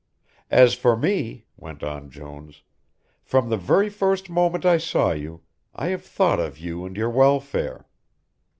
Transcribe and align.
"As 0.49 0.73
for 0.73 0.97
me," 0.97 1.45
went 1.57 1.83
on 1.83 2.09
Jones, 2.09 2.63
"from 3.21 3.49
the 3.49 3.55
very 3.55 3.87
first 3.87 4.31
moment 4.31 4.65
I 4.65 4.79
saw 4.79 5.11
you, 5.11 5.43
I 5.75 5.89
have 5.89 6.03
thought 6.03 6.39
of 6.39 6.57
you 6.57 6.85
and 6.85 6.97
your 6.97 7.11
welfare. 7.11 7.85